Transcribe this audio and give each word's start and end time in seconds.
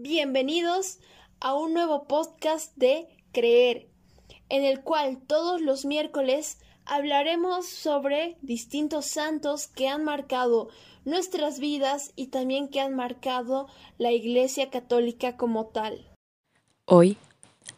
Bienvenidos 0.00 1.00
a 1.40 1.54
un 1.54 1.74
nuevo 1.74 2.04
podcast 2.04 2.72
de 2.76 3.08
Creer, 3.32 3.88
en 4.48 4.62
el 4.62 4.82
cual 4.82 5.18
todos 5.26 5.60
los 5.60 5.84
miércoles 5.84 6.58
hablaremos 6.84 7.66
sobre 7.66 8.36
distintos 8.40 9.06
santos 9.06 9.66
que 9.66 9.88
han 9.88 10.04
marcado 10.04 10.68
nuestras 11.04 11.58
vidas 11.58 12.12
y 12.14 12.28
también 12.28 12.68
que 12.68 12.80
han 12.80 12.94
marcado 12.94 13.66
la 13.98 14.12
Iglesia 14.12 14.70
Católica 14.70 15.36
como 15.36 15.66
tal. 15.66 16.06
Hoy 16.84 17.16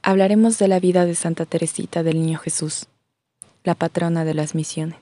hablaremos 0.02 0.58
de 0.58 0.68
la 0.68 0.78
vida 0.78 1.06
de 1.06 1.14
Santa 1.14 1.46
Teresita 1.46 2.02
del 2.02 2.20
Niño 2.20 2.38
Jesús, 2.38 2.88
la 3.64 3.74
patrona 3.74 4.26
de 4.26 4.34
las 4.34 4.54
misiones. 4.54 4.98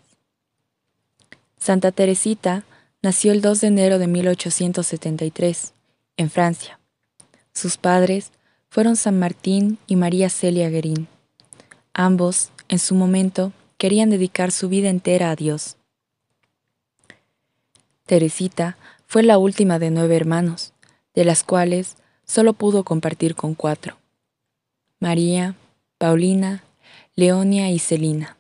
Santa 1.57 1.91
Teresita 1.91 2.63
nació 3.03 3.33
el 3.33 3.41
2 3.41 3.63
de 3.63 3.67
enero 3.67 3.99
de 3.99 4.07
1873 4.07 5.73
en 6.17 6.31
Francia 6.31 6.78
sus 7.59 7.77
padres 7.77 8.31
fueron 8.71 8.97
San 8.97 9.19
Martín 9.19 9.79
y 9.87 9.97
María 9.97 10.31
Celia 10.31 10.71
Guerín. 10.71 11.09
Ambos, 11.93 12.51
en 12.69 12.79
su 12.79 12.95
momento, 12.95 13.53
querían 13.79 14.11
dedicar 14.11 14.53
su 14.53 14.69
vida 14.69 14.89
entera 14.89 15.31
a 15.31 15.37
Dios. 15.37 15.77
Teresita 18.07 18.79
fue 19.07 19.25
la 19.25 19.39
última 19.39 19.79
de 19.79 19.91
nueve 19.91 20.15
hermanos, 20.17 20.73
de 21.15 21.25
las 21.25 21.43
cuales 21.43 21.97
solo 22.25 22.53
pudo 22.53 22.85
compartir 22.85 23.35
con 23.35 23.55
cuatro. 23.55 23.99
María, 25.01 25.57
Paulina, 25.99 26.63
Leonia 27.17 27.71
y 27.71 27.81
Celina. 27.81 28.37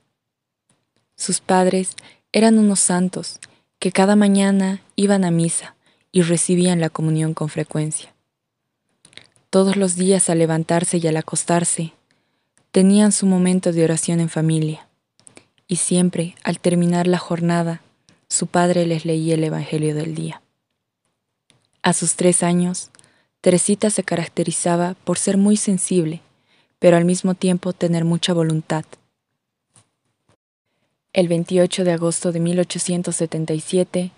Sus 1.16 1.40
padres 1.40 1.96
eran 2.30 2.58
unos 2.58 2.78
santos 2.78 3.40
que 3.80 3.90
cada 3.90 4.14
mañana 4.14 4.80
iban 4.94 5.24
a 5.24 5.32
misa 5.32 5.74
y 6.12 6.22
recibían 6.22 6.80
la 6.80 6.88
comunión 6.88 7.34
con 7.34 7.48
frecuencia. 7.48 8.14
Todos 9.50 9.76
los 9.76 9.96
días 9.96 10.28
al 10.28 10.40
levantarse 10.40 10.98
y 10.98 11.06
al 11.06 11.16
acostarse, 11.16 11.94
tenían 12.70 13.12
su 13.12 13.24
momento 13.24 13.72
de 13.72 13.82
oración 13.82 14.20
en 14.20 14.28
familia, 14.28 14.86
y 15.66 15.76
siempre, 15.76 16.34
al 16.44 16.60
terminar 16.60 17.06
la 17.06 17.16
jornada, 17.16 17.80
su 18.28 18.46
padre 18.46 18.84
les 18.84 19.06
leía 19.06 19.36
el 19.36 19.44
Evangelio 19.44 19.94
del 19.94 20.14
día. 20.14 20.42
A 21.80 21.94
sus 21.94 22.14
tres 22.14 22.42
años, 22.42 22.90
Teresita 23.40 23.88
se 23.88 24.02
caracterizaba 24.04 24.96
por 25.04 25.16
ser 25.16 25.38
muy 25.38 25.56
sensible, 25.56 26.20
pero 26.78 26.98
al 26.98 27.06
mismo 27.06 27.32
tiempo 27.32 27.72
tener 27.72 28.04
mucha 28.04 28.34
voluntad. 28.34 28.84
El 31.14 31.26
28 31.26 31.84
de 31.84 31.92
agosto 31.92 32.32
de 32.32 32.40
1877 32.40 34.10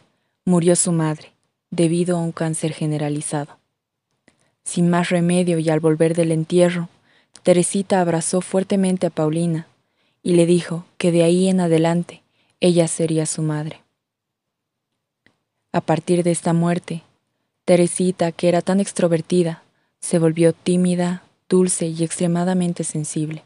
murió 0.45 0.75
su 0.75 0.91
madre, 0.91 1.31
debido 1.71 2.17
a 2.17 2.21
un 2.21 2.33
cáncer 2.33 2.73
generalizado. 2.73 3.60
Sin 4.65 4.91
más 4.91 5.11
remedio 5.11 5.59
y 5.59 5.69
al 5.71 5.81
volver 5.81 6.15
del 6.15 6.33
entierro, 6.33 6.89
Teresita 7.43 8.01
abrazó 8.01 8.41
fuertemente 8.41 9.07
a 9.07 9.11
Paulina 9.11 9.67
y 10.23 10.35
le 10.35 10.47
dijo 10.47 10.85
que 10.99 11.13
de 11.13 11.23
ahí 11.23 11.49
en 11.49 11.61
adelante 11.61 12.23
ella 12.61 12.89
sería 12.89 13.27
su 13.27 13.43
madre. 13.43 13.81
A 15.73 15.81
partir 15.81 16.23
de 16.23 16.31
esta 16.31 16.53
muerte, 16.53 17.03
Teresita, 17.65 18.33
que 18.33 18.49
era 18.49 18.61
tan 18.61 18.81
extrovertida, 18.81 19.63
se 20.01 20.19
volvió 20.19 20.53
tímida, 20.53 21.23
dulce 21.49 21.87
y 21.87 22.03
extremadamente 22.03 22.85
sensible. 22.85 23.45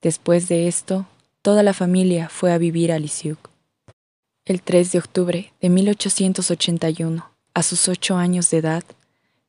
Después 0.00 0.48
de 0.48 0.68
esto, 0.68 1.06
toda 1.42 1.62
la 1.62 1.74
familia 1.74 2.28
fue 2.28 2.52
a 2.52 2.58
vivir 2.58 2.92
a 2.92 2.98
Lisieux. 2.98 3.38
El 4.44 4.62
3 4.62 4.92
de 4.92 4.98
octubre 4.98 5.52
de 5.60 5.68
1881, 5.70 7.30
a 7.54 7.62
sus 7.62 7.88
ocho 7.88 8.16
años 8.16 8.50
de 8.50 8.58
edad, 8.58 8.84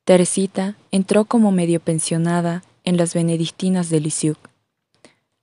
Teresita 0.06 0.76
entró 0.92 1.26
como 1.26 1.52
medio 1.52 1.80
pensionada 1.80 2.64
en 2.84 2.96
las 2.96 3.16
benedictinas 3.16 3.90
de 3.90 4.00
Lisieux. 4.00 4.38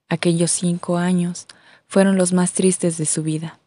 Aquellos 0.07 0.51
cinco 0.51 0.97
años 0.97 1.47
fueron 1.85 2.15
los 2.15 2.31
más 2.31 2.53
tristes 2.53 2.97
de 2.97 3.05
su 3.05 3.23
vida. 3.23 3.59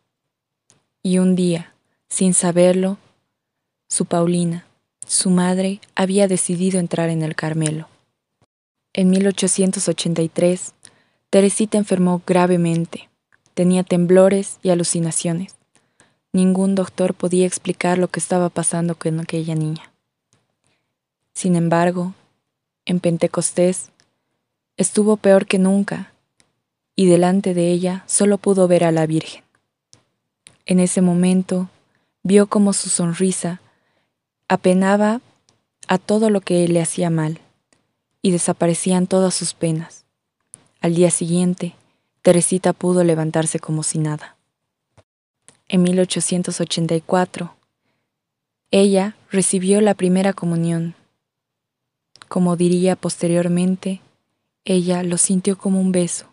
Y 1.02 1.18
un 1.18 1.36
día, 1.36 1.74
sin 2.08 2.32
saberlo, 2.32 2.96
su 3.90 4.06
Paulina, 4.06 4.66
su 5.06 5.28
madre, 5.28 5.82
había 5.94 6.28
decidido 6.28 6.80
entrar 6.80 7.10
en 7.10 7.20
el 7.20 7.36
Carmelo. 7.36 7.88
En 8.94 9.10
1883, 9.10 10.72
Teresita 11.28 11.76
enfermó 11.76 12.22
gravemente. 12.26 13.10
Tenía 13.52 13.82
temblores 13.82 14.58
y 14.62 14.70
alucinaciones. 14.70 15.56
Ningún 16.32 16.74
doctor 16.74 17.12
podía 17.12 17.46
explicar 17.46 17.98
lo 17.98 18.08
que 18.08 18.18
estaba 18.18 18.48
pasando 18.48 18.94
con 18.94 19.20
aquella 19.20 19.54
niña. 19.54 19.92
Sin 21.36 21.54
embargo, 21.54 22.14
en 22.86 22.98
Pentecostés 22.98 23.90
estuvo 24.78 25.18
peor 25.18 25.44
que 25.44 25.58
nunca, 25.58 26.14
y 26.94 27.04
delante 27.04 27.52
de 27.52 27.70
ella 27.72 28.04
solo 28.06 28.38
pudo 28.38 28.66
ver 28.68 28.84
a 28.84 28.90
la 28.90 29.04
Virgen. 29.04 29.44
En 30.64 30.80
ese 30.80 31.02
momento 31.02 31.68
vio 32.22 32.46
como 32.46 32.72
su 32.72 32.88
sonrisa 32.88 33.60
apenaba 34.48 35.20
a 35.88 35.98
todo 35.98 36.30
lo 36.30 36.40
que 36.40 36.66
le 36.68 36.80
hacía 36.80 37.10
mal, 37.10 37.38
y 38.22 38.30
desaparecían 38.30 39.06
todas 39.06 39.34
sus 39.34 39.52
penas. 39.52 40.06
Al 40.80 40.94
día 40.94 41.10
siguiente, 41.10 41.74
Teresita 42.22 42.72
pudo 42.72 43.04
levantarse 43.04 43.58
como 43.58 43.82
si 43.82 43.98
nada. 43.98 44.36
En 45.68 45.82
1884, 45.82 47.54
ella 48.70 49.16
recibió 49.30 49.82
la 49.82 49.92
primera 49.92 50.32
comunión 50.32 50.94
como 52.28 52.56
diría 52.56 52.96
posteriormente, 52.96 54.00
ella 54.64 55.02
lo 55.02 55.16
sintió 55.16 55.56
como 55.56 55.80
un 55.80 55.92
beso 55.92 56.26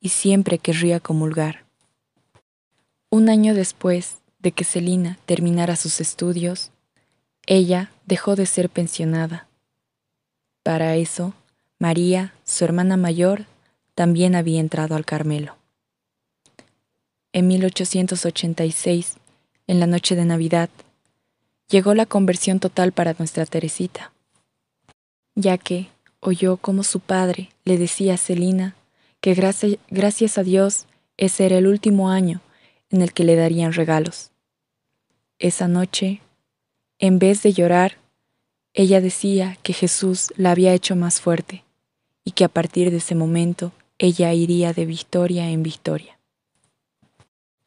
y 0.00 0.08
siempre 0.08 0.58
querría 0.58 0.98
comulgar. 0.98 1.64
Un 3.10 3.28
año 3.28 3.54
después 3.54 4.18
de 4.38 4.52
que 4.52 4.64
Celina 4.64 5.18
terminara 5.26 5.76
sus 5.76 6.00
estudios, 6.00 6.70
ella 7.46 7.90
dejó 8.06 8.34
de 8.34 8.46
ser 8.46 8.70
pensionada. 8.70 9.46
Para 10.62 10.96
eso, 10.96 11.34
María, 11.78 12.32
su 12.44 12.64
hermana 12.64 12.96
mayor, 12.96 13.44
también 13.94 14.34
había 14.34 14.60
entrado 14.60 14.96
al 14.96 15.04
Carmelo. 15.04 15.56
En 17.32 17.46
1886, 17.46 19.16
en 19.66 19.80
la 19.80 19.86
noche 19.86 20.16
de 20.16 20.24
Navidad, 20.24 20.70
llegó 21.68 21.94
la 21.94 22.06
conversión 22.06 22.58
total 22.58 22.92
para 22.92 23.14
nuestra 23.18 23.44
Teresita 23.44 24.12
ya 25.34 25.58
que 25.58 25.88
oyó 26.20 26.56
como 26.56 26.82
su 26.82 27.00
padre 27.00 27.50
le 27.64 27.78
decía 27.78 28.14
a 28.14 28.18
Celina 28.18 28.74
que 29.20 29.34
gracias 29.34 30.38
a 30.38 30.42
Dios 30.42 30.86
ese 31.16 31.46
era 31.46 31.58
el 31.58 31.66
último 31.66 32.10
año 32.10 32.40
en 32.90 33.02
el 33.02 33.12
que 33.12 33.24
le 33.24 33.36
darían 33.36 33.72
regalos. 33.72 34.30
Esa 35.38 35.68
noche, 35.68 36.20
en 36.98 37.18
vez 37.18 37.42
de 37.42 37.52
llorar, 37.52 37.98
ella 38.72 39.00
decía 39.00 39.58
que 39.62 39.72
Jesús 39.72 40.32
la 40.36 40.52
había 40.52 40.72
hecho 40.74 40.96
más 40.96 41.20
fuerte 41.20 41.64
y 42.24 42.32
que 42.32 42.44
a 42.44 42.48
partir 42.48 42.90
de 42.90 42.98
ese 42.98 43.14
momento 43.14 43.72
ella 43.98 44.32
iría 44.32 44.72
de 44.72 44.86
victoria 44.86 45.50
en 45.50 45.62
victoria. 45.62 46.18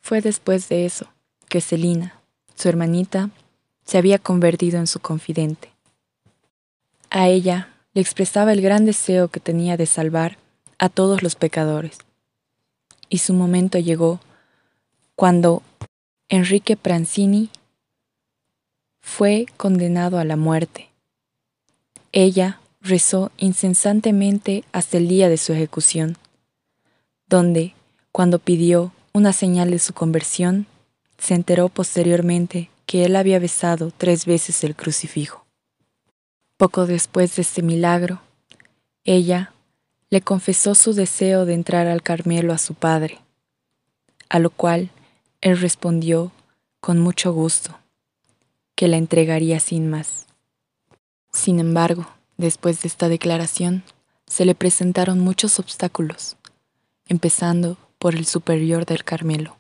Fue 0.02 0.22
después 0.22 0.70
de 0.70 0.86
eso 0.86 1.08
que 1.50 1.62
Celina, 1.62 2.20
su 2.56 2.70
hermanita, 2.70 3.30
se 3.86 3.98
había 3.98 4.20
convertido 4.20 4.80
en 4.80 4.88
su 4.88 5.00
confidente. 5.00 5.73
A 7.16 7.28
ella 7.28 7.70
le 7.94 8.02
expresaba 8.02 8.54
el 8.54 8.62
gran 8.62 8.86
deseo 8.86 9.28
que 9.28 9.40
tenía 9.40 9.78
de 9.78 9.86
salvar 9.86 10.40
a 10.80 10.90
todos 10.90 11.22
los 11.22 11.36
pecadores. 11.36 12.00
Y 13.08 13.20
su 13.20 13.36
momento 13.36 13.78
llegó 13.78 14.20
cuando 15.16 15.62
Enrique 16.28 16.76
Prancini 16.76 17.52
fue 19.00 19.46
condenado 19.58 20.18
a 20.18 20.26
la 20.26 20.38
muerte. 20.38 20.90
Ella 22.14 22.60
rezó 22.82 23.32
incesantemente 23.38 24.64
hasta 24.72 24.98
el 24.98 25.08
día 25.08 25.30
de 25.30 25.38
su 25.38 25.54
ejecución, 25.54 26.18
donde, 27.28 27.76
cuando 28.12 28.40
pidió 28.40 28.92
una 29.14 29.34
señal 29.34 29.70
de 29.70 29.78
su 29.78 29.94
conversión, 29.94 30.66
se 31.20 31.36
enteró 31.36 31.70
posteriormente 31.70 32.72
que 32.88 33.06
él 33.06 33.16
había 33.16 33.38
besado 33.38 33.92
tres 33.96 34.26
veces 34.26 34.64
el 34.64 34.76
crucifijo. 34.76 35.43
Poco 36.58 36.86
después 36.86 37.36
de 37.36 37.42
este 37.42 37.62
milagro, 37.62 38.22
ella 39.04 39.54
le 40.10 40.22
confesó 40.22 40.76
su 40.76 40.94
deseo 40.94 41.46
de 41.46 41.56
entrar 41.56 41.88
al 41.88 42.04
Carmelo 42.04 42.54
a 42.54 42.58
su 42.58 42.76
padre, 42.76 43.20
a 44.30 44.40
lo 44.40 44.50
cual 44.50 44.92
él 45.42 45.60
respondió 45.60 46.32
con 46.80 47.00
mucho 47.00 47.34
gusto 47.34 47.80
que 48.76 48.88
la 48.88 48.98
entregaría 48.98 49.60
sin 49.60 49.90
más. 49.90 50.28
Sin 51.32 51.60
embargo, 51.60 52.08
después 52.38 52.82
de 52.82 52.88
esta 52.88 53.10
declaración, 53.10 53.84
se 54.28 54.46
le 54.46 54.56
presentaron 54.56 55.20
muchos 55.20 55.60
obstáculos, 55.60 56.38
empezando 57.08 57.78
por 57.98 58.16
el 58.16 58.26
superior 58.26 58.86
del 58.86 59.04
Carmelo, 59.04 59.58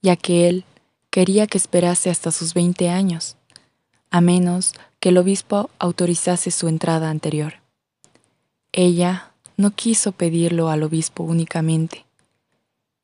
ya 0.00 0.16
que 0.16 0.48
él 0.48 0.64
quería 1.10 1.46
que 1.46 1.58
esperase 1.58 2.10
hasta 2.10 2.30
sus 2.30 2.54
20 2.54 2.88
años, 2.88 3.36
a 4.10 4.20
menos 4.20 4.74
que 5.02 5.08
el 5.08 5.18
obispo 5.18 5.68
autorizase 5.80 6.52
su 6.52 6.68
entrada 6.68 7.10
anterior. 7.10 7.54
Ella 8.70 9.32
no 9.56 9.72
quiso 9.72 10.12
pedirlo 10.12 10.68
al 10.68 10.84
obispo 10.84 11.24
únicamente, 11.24 12.06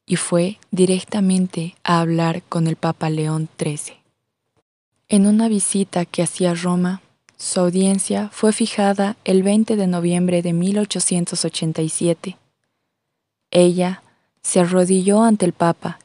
y 0.07 0.15
fue 0.15 0.61
directamente 0.71 1.75
a 1.83 1.99
hablar 1.99 2.45
con 2.45 2.69
el 2.69 2.77
Papa 2.77 3.11
León 3.11 3.49
XIII. 3.59 3.97
En 5.09 5.27
una 5.27 5.49
visita 5.49 6.05
que 6.05 6.23
hacía 6.23 6.55
Roma, 6.55 7.03
su 7.37 7.59
audiencia 7.59 8.29
fue 8.33 8.53
fijada 8.53 9.17
el 9.25 9.43
20 9.43 9.75
de 9.75 9.89
noviembre 9.89 10.41
de 10.41 10.53
1887. 10.53 12.37
Ella 13.51 14.05
se 14.41 14.61
arrodilló 14.61 15.25
ante 15.25 15.47
el 15.47 15.53
Papa 15.53 15.99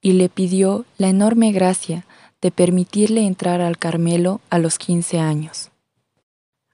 y 0.00 0.12
le 0.12 0.28
pidió 0.28 0.84
la 0.96 1.08
enorme 1.08 1.50
gracia 1.50 2.06
de 2.40 2.50
permitirle 2.50 3.26
entrar 3.26 3.60
al 3.60 3.78
Carmelo 3.78 4.40
a 4.50 4.58
los 4.58 4.78
15 4.78 5.18
años. 5.18 5.70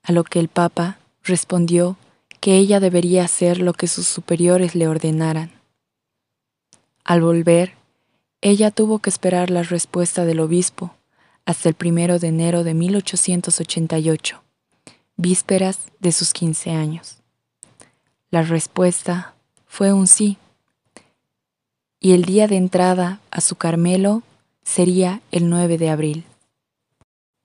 A 0.02 0.12
lo 0.12 0.24
que 0.24 0.38
el 0.38 0.48
Papa 0.48 0.98
respondió 1.24 1.96
que 2.40 2.56
ella 2.56 2.78
debería 2.78 3.24
hacer 3.24 3.58
lo 3.58 3.72
que 3.72 3.88
sus 3.88 4.06
superiores 4.06 4.74
le 4.74 4.86
ordenaran. 4.86 5.50
Al 7.04 7.20
volver, 7.20 7.72
ella 8.40 8.70
tuvo 8.70 9.00
que 9.00 9.10
esperar 9.10 9.50
la 9.50 9.62
respuesta 9.62 10.24
del 10.24 10.40
obispo 10.40 10.94
hasta 11.44 11.68
el 11.68 11.74
primero 11.74 12.18
de 12.18 12.28
enero 12.28 12.64
de 12.64 12.74
1888, 12.74 14.42
vísperas 15.16 15.86
de 16.00 16.12
sus 16.12 16.32
15 16.32 16.72
años. 16.72 17.18
La 18.30 18.42
respuesta 18.42 19.34
fue 19.66 19.92
un 19.92 20.06
sí, 20.06 20.38
y 22.00 22.12
el 22.12 22.24
día 22.24 22.46
de 22.46 22.56
entrada 22.56 23.20
a 23.30 23.40
su 23.40 23.56
Carmelo 23.56 24.22
sería 24.66 25.22
el 25.30 25.48
9 25.48 25.78
de 25.78 25.88
abril. 25.88 26.24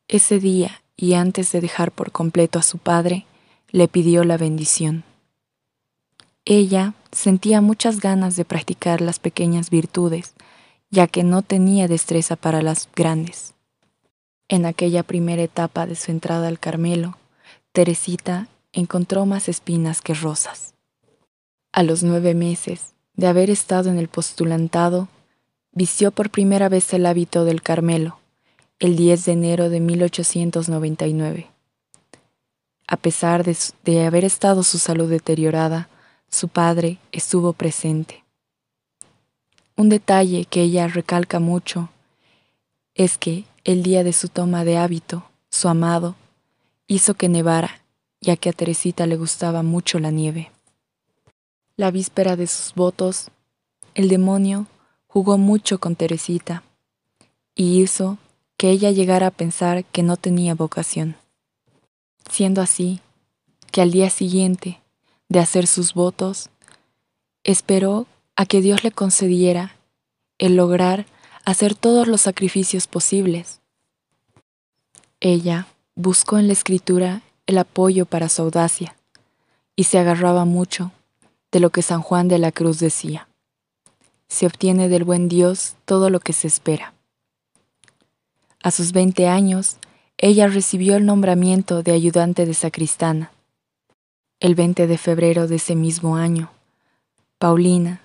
Ese 0.10 0.40
día, 0.40 0.82
y 0.98 1.14
antes 1.14 1.52
de 1.52 1.62
dejar 1.62 1.92
por 1.92 2.12
completo 2.12 2.60
a 2.60 2.64
su 2.64 2.80
padre, 2.80 3.26
le 3.70 3.88
pidió 3.88 4.26
la 4.26 4.38
bendición. 4.38 5.04
Ella 6.44 6.96
sentía 7.12 7.62
muchas 7.62 8.00
ganas 8.00 8.36
de 8.36 8.44
practicar 8.44 9.00
las 9.00 9.20
pequeñas 9.20 9.70
virtudes, 9.70 10.34
ya 10.90 11.08
que 11.08 11.24
no 11.24 11.44
tenía 11.44 11.88
destreza 11.88 12.36
para 12.36 12.62
las 12.62 12.90
grandes. 12.94 13.54
En 14.50 14.66
aquella 14.66 15.04
primera 15.04 15.44
etapa 15.44 15.86
de 15.86 15.96
su 15.96 16.12
entrada 16.12 16.48
al 16.48 16.60
Carmelo, 16.60 17.18
Teresita 17.72 18.48
encontró 18.74 19.26
más 19.26 19.48
espinas 19.48 20.02
que 20.02 20.16
rosas. 20.16 20.74
A 21.72 21.84
los 21.84 22.04
nueve 22.04 22.34
meses 22.34 22.94
de 23.14 23.28
haber 23.28 23.50
estado 23.50 23.90
en 23.90 24.00
el 24.00 24.10
postulantado, 24.10 25.08
vistió 25.72 26.12
por 26.12 26.30
primera 26.30 26.70
vez 26.70 26.94
el 26.94 27.06
hábito 27.06 27.46
del 27.46 27.62
Carmelo, 27.62 28.20
el 28.80 28.96
10 28.96 29.26
de 29.26 29.32
enero 29.32 29.70
de 29.70 29.80
1899. 29.80 31.48
A 32.88 32.98
pesar 32.98 33.44
de, 33.44 33.56
de 33.86 34.06
haber 34.06 34.26
estado 34.26 34.64
su 34.64 34.78
salud 34.78 35.10
deteriorada, 35.10 35.90
su 36.30 36.50
padre 36.50 36.98
estuvo 37.12 37.54
presente. 37.54 38.24
Un 39.78 39.90
detalle 39.90 40.46
que 40.46 40.62
ella 40.62 40.88
recalca 40.88 41.40
mucho 41.40 41.90
es 42.96 43.18
que 43.18 43.46
el 43.64 43.84
día 43.84 44.04
de 44.04 44.14
su 44.14 44.28
toma 44.28 44.66
de 44.66 44.78
hábito, 44.78 45.24
su 45.50 45.70
amado, 45.70 46.16
hizo 46.88 47.14
que 47.14 47.30
nevara, 47.30 47.82
ya 48.20 48.36
que 48.36 48.50
a 48.50 48.54
Teresita 48.54 49.06
le 49.06 49.16
gustaba 49.16 49.64
mucho 49.64 50.00
la 50.00 50.12
nieve. 50.12 50.52
La 51.78 51.92
víspera 51.92 52.36
de 52.36 52.48
sus 52.48 52.76
votos, 52.76 53.30
el 53.96 54.10
demonio 54.10 54.68
jugó 55.12 55.38
mucho 55.38 55.80
con 55.80 55.98
Teresita 55.98 56.64
y 57.54 57.82
hizo 57.82 58.18
que 58.56 58.70
ella 58.70 58.92
llegara 58.92 59.28
a 59.28 59.32
pensar 59.32 59.84
que 59.84 60.04
no 60.04 60.16
tenía 60.16 60.56
vocación. 60.56 61.18
Siendo 62.30 62.62
así, 62.62 63.02
que 63.72 63.82
al 63.82 63.92
día 63.92 64.10
siguiente 64.10 64.80
de 65.28 65.40
hacer 65.40 65.68
sus 65.68 65.94
votos, 65.94 66.50
esperó 67.44 68.08
a 68.38 68.46
que 68.46 68.62
Dios 68.62 68.86
le 68.86 68.92
concediera 68.92 69.76
el 70.38 70.56
lograr 70.56 71.06
hacer 71.44 71.76
todos 71.76 72.08
los 72.08 72.22
sacrificios 72.22 72.88
posibles. 72.88 73.60
Ella 75.20 75.68
buscó 75.96 76.38
en 76.38 76.48
la 76.48 76.54
escritura 76.54 77.22
el 77.48 77.58
apoyo 77.58 78.06
para 78.06 78.30
su 78.30 78.44
audacia 78.44 78.96
y 79.76 79.84
se 79.86 80.00
agarraba 80.00 80.46
mucho 80.46 80.94
de 81.52 81.60
lo 81.60 81.70
que 81.70 81.82
San 81.82 82.02
Juan 82.02 82.30
de 82.30 82.40
la 82.40 82.54
Cruz 82.54 82.80
decía. 82.80 83.28
Se 84.32 84.46
obtiene 84.46 84.88
del 84.88 85.04
buen 85.04 85.28
Dios 85.28 85.76
todo 85.84 86.10
lo 86.10 86.22
que 86.22 86.32
se 86.32 86.48
espera. 86.48 86.94
A 88.64 88.72
sus 88.72 88.94
20 88.94 89.28
años, 89.28 89.76
ella 90.18 90.48
recibió 90.48 90.96
el 90.96 91.06
nombramiento 91.06 91.84
de 91.84 91.92
ayudante 91.92 92.46
de 92.46 92.54
sacristana. 92.54 93.34
El 94.40 94.56
20 94.56 94.88
de 94.88 94.98
febrero 94.98 95.50
de 95.50 95.58
ese 95.58 95.76
mismo 95.76 96.16
año, 96.16 96.50
Paulina, 97.40 98.00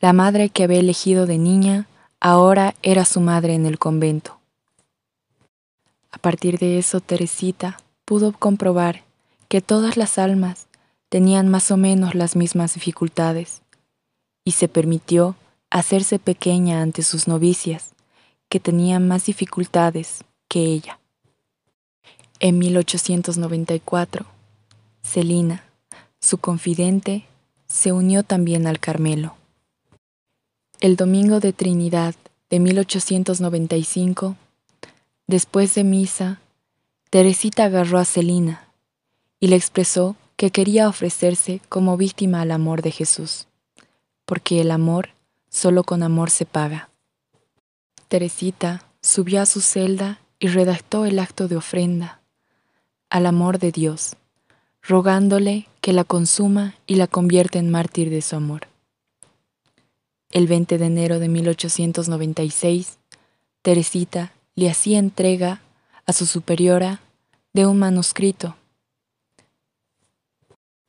la 0.00 0.14
madre 0.14 0.48
que 0.48 0.64
había 0.64 0.80
elegido 0.80 1.26
de 1.26 1.36
niña, 1.36 1.86
ahora 2.18 2.74
era 2.82 3.04
su 3.04 3.20
madre 3.20 3.52
en 3.52 3.66
el 3.66 3.78
convento. 3.78 4.38
A 6.10 6.16
partir 6.16 6.58
de 6.58 6.78
eso, 6.78 7.00
Teresita 7.00 7.76
pudo 8.06 8.32
comprobar 8.32 9.02
que 9.48 9.60
todas 9.60 9.98
las 9.98 10.18
almas 10.18 10.66
tenían 11.10 11.48
más 11.50 11.70
o 11.70 11.76
menos 11.76 12.14
las 12.14 12.36
mismas 12.36 12.72
dificultades 12.72 13.60
y 14.44 14.52
se 14.52 14.66
permitió 14.66 15.36
hacerse 15.70 16.18
pequeña 16.18 16.82
ante 16.82 17.02
sus 17.02 17.28
novicias, 17.28 17.90
que 18.48 18.60
tenían 18.60 19.06
más 19.06 19.26
dificultades 19.26 20.24
que 20.48 20.60
ella. 20.60 20.98
En 22.40 22.58
1894, 22.58 24.26
Celina, 25.02 25.64
su 26.20 26.38
confidente, 26.38 27.26
se 27.66 27.92
unió 27.92 28.22
también 28.22 28.66
al 28.66 28.80
Carmelo. 28.80 29.34
El 30.80 30.96
domingo 30.96 31.40
de 31.40 31.52
Trinidad 31.52 32.14
de 32.50 32.60
1895, 32.60 34.36
después 35.26 35.74
de 35.74 35.84
misa, 35.84 36.40
Teresita 37.10 37.64
agarró 37.64 37.98
a 37.98 38.04
Celina 38.04 38.68
y 39.40 39.48
le 39.48 39.56
expresó 39.56 40.16
que 40.36 40.50
quería 40.50 40.88
ofrecerse 40.88 41.60
como 41.68 41.96
víctima 41.96 42.40
al 42.40 42.52
amor 42.52 42.82
de 42.82 42.92
Jesús, 42.92 43.48
porque 44.24 44.60
el 44.60 44.70
amor 44.70 45.10
solo 45.58 45.82
con 45.82 46.04
amor 46.04 46.30
se 46.30 46.46
paga. 46.46 46.88
Teresita 48.06 48.84
subió 49.02 49.42
a 49.42 49.46
su 49.46 49.60
celda 49.60 50.20
y 50.38 50.46
redactó 50.46 51.04
el 51.04 51.18
acto 51.18 51.48
de 51.48 51.56
ofrenda 51.56 52.20
al 53.10 53.26
amor 53.26 53.58
de 53.58 53.72
Dios, 53.72 54.14
rogándole 54.82 55.66
que 55.80 55.92
la 55.92 56.04
consuma 56.04 56.76
y 56.86 56.94
la 56.94 57.08
convierta 57.08 57.58
en 57.58 57.70
mártir 57.70 58.08
de 58.08 58.22
su 58.22 58.36
amor. 58.36 58.68
El 60.30 60.46
20 60.46 60.78
de 60.78 60.86
enero 60.86 61.18
de 61.18 61.28
1896, 61.28 62.98
Teresita 63.62 64.32
le 64.54 64.70
hacía 64.70 65.00
entrega 65.00 65.60
a 66.06 66.12
su 66.12 66.26
superiora 66.26 67.00
de 67.52 67.66
un 67.66 67.78
manuscrito. 67.78 68.54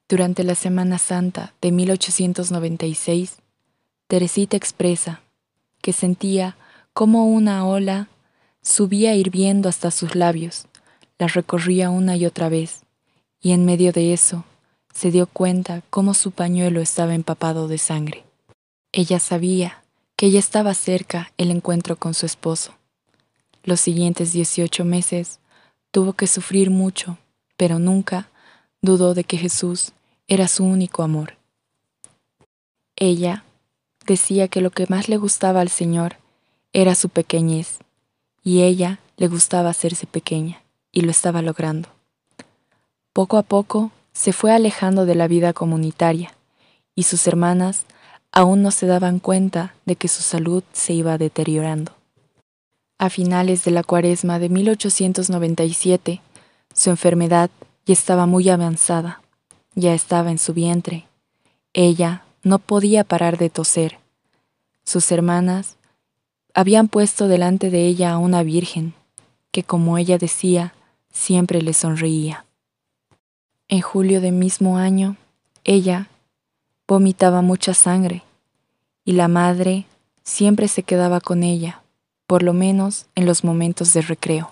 Durante 0.08 0.44
la 0.44 0.54
Semana 0.54 1.00
Santa 1.00 1.54
de 1.60 1.72
1896, 1.72 3.38
Teresita 4.10 4.58
expresa 4.58 5.22
que 5.84 5.94
sentía 5.94 6.58
como 6.94 7.28
una 7.28 7.68
ola 7.68 8.08
subía 8.64 9.14
hirviendo 9.14 9.70
hasta 9.70 9.92
sus 9.92 10.16
labios, 10.16 10.66
la 11.20 11.28
recorría 11.28 11.92
una 11.92 12.16
y 12.16 12.26
otra 12.26 12.50
vez, 12.50 12.82
y 13.40 13.52
en 13.52 13.66
medio 13.66 13.92
de 13.92 14.12
eso 14.12 14.46
se 14.92 15.12
dio 15.12 15.28
cuenta 15.28 15.84
cómo 15.92 16.16
su 16.16 16.32
pañuelo 16.32 16.82
estaba 16.82 17.14
empapado 17.14 17.68
de 17.68 17.78
sangre. 17.78 18.24
Ella 18.92 19.20
sabía 19.20 19.84
que 20.16 20.32
ya 20.32 20.40
estaba 20.40 20.74
cerca 20.74 21.32
el 21.38 21.52
encuentro 21.52 21.96
con 21.96 22.16
su 22.16 22.26
esposo. 22.26 22.74
Los 23.64 23.80
siguientes 23.80 24.34
18 24.34 24.86
meses 24.86 25.40
tuvo 25.92 26.14
que 26.14 26.26
sufrir 26.26 26.72
mucho, 26.72 27.20
pero 27.58 27.78
nunca 27.78 28.28
dudó 28.82 29.14
de 29.14 29.24
que 29.24 29.38
Jesús 29.38 29.92
era 30.28 30.48
su 30.48 30.64
único 30.64 31.04
amor. 31.04 31.38
Ella 32.96 33.44
decía 34.10 34.50
que 34.50 34.60
lo 34.60 34.72
que 34.72 34.88
más 34.90 35.08
le 35.08 35.16
gustaba 35.16 35.62
al 35.62 35.70
Señor 35.70 36.18
era 36.74 36.96
su 36.96 37.08
pequeñez, 37.08 37.80
y 38.44 38.64
ella 38.64 39.00
le 39.18 39.28
gustaba 39.28 39.70
hacerse 39.70 40.08
pequeña, 40.08 40.62
y 40.92 41.02
lo 41.02 41.12
estaba 41.12 41.42
logrando. 41.42 41.88
Poco 43.14 43.38
a 43.38 43.44
poco 43.44 43.92
se 44.12 44.34
fue 44.34 44.52
alejando 44.52 45.06
de 45.06 45.16
la 45.16 45.28
vida 45.28 45.54
comunitaria, 45.54 46.34
y 46.96 47.04
sus 47.04 47.28
hermanas 47.28 47.86
aún 48.32 48.62
no 48.64 48.72
se 48.72 48.88
daban 48.88 49.20
cuenta 49.20 49.76
de 49.86 49.96
que 49.96 50.08
su 50.08 50.24
salud 50.24 50.64
se 50.74 50.94
iba 50.94 51.18
deteriorando. 51.18 51.94
A 52.98 53.10
finales 53.10 53.64
de 53.64 53.72
la 53.72 53.84
cuaresma 53.84 54.40
de 54.40 54.50
1897, 54.50 56.22
su 56.74 56.90
enfermedad 56.90 57.50
ya 57.86 57.94
estaba 57.94 58.26
muy 58.26 58.50
avanzada, 58.50 59.22
ya 59.76 59.94
estaba 59.94 60.32
en 60.32 60.40
su 60.40 60.54
vientre. 60.54 61.08
Ella 61.74 62.24
no 62.44 62.60
podía 62.60 63.04
parar 63.04 63.38
de 63.38 63.50
toser. 63.50 64.00
Sus 64.84 65.12
hermanas 65.12 65.78
habían 66.54 66.88
puesto 66.88 67.28
delante 67.28 67.70
de 67.70 67.86
ella 67.86 68.14
a 68.14 68.18
una 68.18 68.44
virgen, 68.44 68.94
que 69.52 69.64
como 69.64 69.98
ella 69.98 70.18
decía, 70.18 70.74
siempre 71.12 71.62
le 71.62 71.74
sonreía. 71.74 72.46
En 73.68 73.82
julio 73.82 74.22
de 74.22 74.32
mismo 74.32 74.78
año, 74.78 75.16
ella 75.64 76.08
vomitaba 76.88 77.42
mucha 77.42 77.74
sangre 77.74 78.24
y 79.06 79.14
la 79.14 79.28
madre 79.28 79.86
siempre 80.24 80.68
se 80.68 80.84
quedaba 80.84 81.22
con 81.22 81.44
ella, 81.44 81.82
por 82.26 82.44
lo 82.44 82.54
menos 82.54 83.06
en 83.16 83.26
los 83.26 83.44
momentos 83.44 83.94
de 83.94 84.02
recreo. 84.02 84.52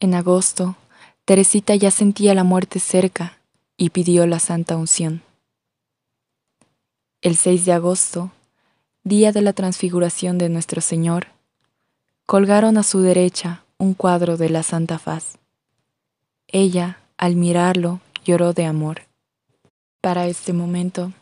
En 0.00 0.14
agosto, 0.14 0.76
Teresita 1.24 1.74
ya 1.74 1.90
sentía 1.90 2.34
la 2.34 2.44
muerte 2.44 2.78
cerca 2.78 3.38
y 3.78 3.90
pidió 3.90 4.26
la 4.26 4.38
santa 4.38 4.76
unción. 4.76 5.23
El 7.24 7.36
6 7.36 7.64
de 7.64 7.72
agosto, 7.72 8.32
día 9.02 9.32
de 9.32 9.40
la 9.40 9.54
transfiguración 9.54 10.36
de 10.36 10.50
nuestro 10.50 10.82
Señor, 10.82 11.28
colgaron 12.26 12.76
a 12.76 12.82
su 12.82 13.00
derecha 13.00 13.64
un 13.78 13.94
cuadro 13.94 14.36
de 14.36 14.50
la 14.50 14.62
Santa 14.62 14.98
Faz. 14.98 15.38
Ella, 16.48 16.98
al 17.16 17.36
mirarlo, 17.36 18.00
lloró 18.26 18.52
de 18.52 18.66
amor. 18.66 19.04
Para 20.02 20.26
este 20.26 20.52
momento, 20.52 21.14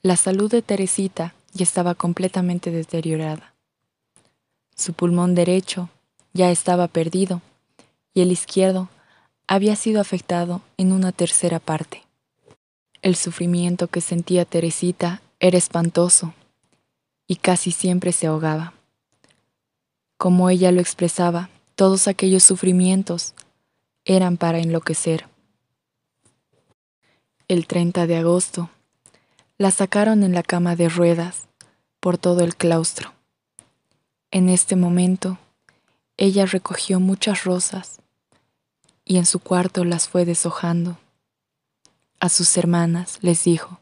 la 0.00 0.16
salud 0.16 0.50
de 0.50 0.62
Teresita 0.62 1.34
ya 1.52 1.64
estaba 1.64 1.94
completamente 1.94 2.70
deteriorada. 2.70 3.52
Su 4.74 4.94
pulmón 4.94 5.34
derecho 5.34 5.90
ya 6.32 6.50
estaba 6.50 6.88
perdido 6.88 7.42
y 8.14 8.22
el 8.22 8.32
izquierdo 8.32 8.88
había 9.46 9.76
sido 9.76 10.00
afectado 10.00 10.62
en 10.78 10.90
una 10.90 11.12
tercera 11.12 11.58
parte. 11.58 12.02
El 13.02 13.14
sufrimiento 13.14 13.88
que 13.88 14.00
sentía 14.00 14.46
Teresita 14.46 15.20
era 15.40 15.56
espantoso 15.56 16.34
y 17.26 17.36
casi 17.36 17.72
siempre 17.72 18.12
se 18.12 18.26
ahogaba. 18.26 18.74
Como 20.18 20.50
ella 20.50 20.70
lo 20.70 20.80
expresaba, 20.80 21.48
todos 21.74 22.08
aquellos 22.08 22.44
sufrimientos 22.44 23.34
eran 24.04 24.36
para 24.36 24.58
enloquecer. 24.58 25.26
El 27.48 27.66
30 27.66 28.06
de 28.06 28.16
agosto, 28.18 28.70
la 29.56 29.70
sacaron 29.70 30.22
en 30.22 30.34
la 30.34 30.42
cama 30.42 30.76
de 30.76 30.88
ruedas 30.88 31.48
por 32.00 32.18
todo 32.18 32.44
el 32.44 32.54
claustro. 32.54 33.12
En 34.30 34.48
este 34.48 34.76
momento, 34.76 35.38
ella 36.16 36.44
recogió 36.46 37.00
muchas 37.00 37.44
rosas 37.44 38.00
y 39.04 39.16
en 39.16 39.26
su 39.26 39.40
cuarto 39.40 39.84
las 39.84 40.06
fue 40.06 40.24
deshojando. 40.24 40.98
A 42.20 42.28
sus 42.28 42.56
hermanas 42.58 43.18
les 43.22 43.44
dijo 43.44 43.79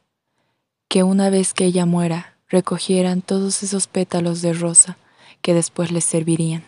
que 0.89 1.03
una 1.03 1.29
vez 1.31 1.53
que 1.53 1.67
ella 1.67 1.87
muera, 1.87 2.35
recogieran 2.49 3.21
todos 3.21 3.63
esos 3.63 3.87
pétalos 3.87 4.41
de 4.41 4.55
rosa 4.55 4.97
que 5.43 5.55
después 5.55 5.93
les 5.93 6.05
servirían, 6.05 6.65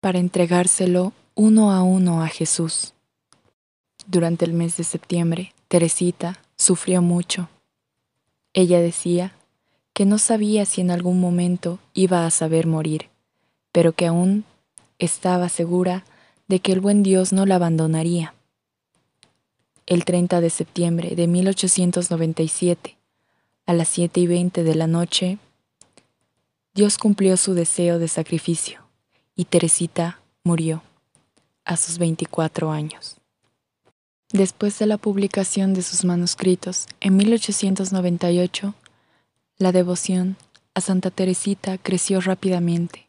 para 0.00 0.18
entregárselo 0.18 1.12
uno 1.34 1.72
a 1.72 1.82
uno 1.82 2.22
a 2.22 2.28
Jesús. 2.28 2.94
Durante 4.06 4.44
el 4.44 4.52
mes 4.52 4.76
de 4.76 4.84
septiembre, 4.84 5.54
Teresita 5.68 6.40
sufrió 6.56 7.00
mucho. 7.00 7.48
Ella 8.52 8.80
decía 8.80 9.32
que 9.92 10.04
no 10.04 10.18
sabía 10.18 10.64
si 10.64 10.80
en 10.80 10.90
algún 10.90 11.20
momento 11.20 11.78
iba 11.94 12.26
a 12.26 12.30
saber 12.30 12.66
morir, 12.66 13.08
pero 13.70 13.92
que 13.92 14.06
aún 14.06 14.44
estaba 14.98 15.48
segura 15.48 16.04
de 16.48 16.60
que 16.60 16.72
el 16.72 16.80
buen 16.80 17.02
Dios 17.02 17.32
no 17.32 17.46
la 17.46 17.54
abandonaría. 17.54 18.34
El 19.86 20.04
30 20.04 20.40
de 20.40 20.50
septiembre 20.50 21.14
de 21.14 21.26
1897, 21.26 22.96
a 23.66 23.72
las 23.72 23.88
7 23.88 24.20
y 24.20 24.26
20 24.26 24.62
de 24.64 24.74
la 24.74 24.86
noche, 24.86 25.38
Dios 26.74 26.98
cumplió 26.98 27.36
su 27.36 27.54
deseo 27.54 27.98
de 27.98 28.08
sacrificio 28.08 28.80
y 29.36 29.44
Teresita 29.44 30.20
murió 30.44 30.82
a 31.64 31.76
sus 31.76 31.98
24 31.98 32.70
años. 32.70 33.16
Después 34.32 34.78
de 34.78 34.86
la 34.86 34.96
publicación 34.96 35.74
de 35.74 35.82
sus 35.82 36.04
manuscritos 36.04 36.86
en 37.00 37.16
1898, 37.16 38.74
la 39.58 39.72
devoción 39.72 40.36
a 40.74 40.80
Santa 40.80 41.10
Teresita 41.10 41.76
creció 41.76 42.20
rápidamente 42.20 43.08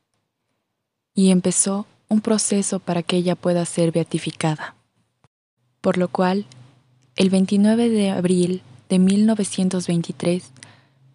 y 1.15 1.31
empezó 1.31 1.85
un 2.09 2.19
proceso 2.21 2.79
para 2.79 3.03
que 3.03 3.15
ella 3.15 3.35
pueda 3.35 3.65
ser 3.65 3.91
beatificada. 3.91 4.75
Por 5.79 5.97
lo 5.97 6.09
cual, 6.09 6.45
el 7.15 7.29
29 7.29 7.89
de 7.89 8.09
abril 8.09 8.61
de 8.93 8.99
1923, 8.99 10.51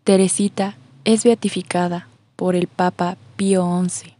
Teresita 0.03 0.77
es 1.05 1.23
beatificada 1.23 2.09
por 2.35 2.57
el 2.57 2.67
Papa 2.67 3.17
Pío 3.37 3.65
XI, 3.89 4.17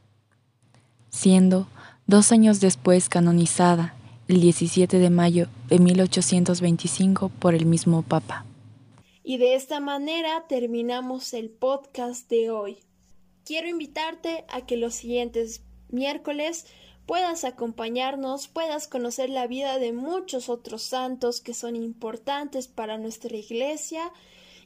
siendo 1.11 1.67
dos 2.07 2.31
años 2.31 2.61
después 2.61 3.09
canonizada 3.09 3.97
el 4.29 4.41
17 4.41 5.01
de 5.01 5.11
mayo 5.11 5.49
de 5.69 5.81
1825 5.81 7.31
por 7.31 7.57
el 7.57 7.67
mismo 7.67 8.03
Papa. 8.03 8.45
Y 9.25 9.39
de 9.39 9.57
esta 9.57 9.81
manera 9.81 10.45
terminamos 10.49 11.35
el 11.35 11.51
podcast 11.51 12.31
de 12.31 12.53
hoy. 12.53 12.77
Quiero 13.45 13.67
invitarte 13.67 14.45
a 14.51 14.67
que 14.67 14.77
los 14.77 14.95
siguientes 14.95 15.63
miércoles 15.89 16.67
puedas 17.09 17.45
acompañarnos, 17.45 18.49
puedas 18.49 18.87
conocer 18.87 19.31
la 19.31 19.47
vida 19.47 19.79
de 19.79 19.95
muchos 19.95 20.51
otros 20.51 20.83
santos 20.83 21.41
que 21.41 21.55
son 21.55 21.75
importantes 21.75 22.69
para 22.69 22.99
nuestra 22.99 23.35
iglesia 23.35 24.13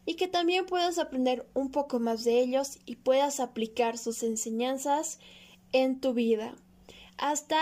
y 0.06 0.16
que 0.16 0.26
también 0.26 0.66
puedas 0.66 0.98
aprender 0.98 1.48
un 1.54 1.70
poco 1.70 2.00
más 2.00 2.24
de 2.24 2.40
ellos 2.40 2.80
y 2.84 2.96
puedas 2.96 3.38
aplicar 3.38 3.96
sus 3.96 4.24
enseñanzas 4.24 5.20
en 5.70 6.00
tu 6.00 6.14
vida. 6.14 6.56
Hasta 7.16 7.60